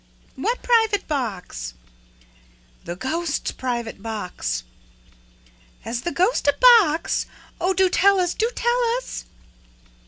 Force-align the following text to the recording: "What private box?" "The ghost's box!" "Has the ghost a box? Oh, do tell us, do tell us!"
"What 0.35 0.63
private 0.63 1.07
box?" 1.07 1.75
"The 2.85 2.95
ghost's 2.95 3.51
box!" 3.51 4.63
"Has 5.81 6.01
the 6.01 6.11
ghost 6.11 6.47
a 6.47 6.55
box? 6.79 7.27
Oh, 7.59 7.75
do 7.75 7.87
tell 7.87 8.19
us, 8.19 8.33
do 8.33 8.49
tell 8.55 8.83
us!" 8.97 9.25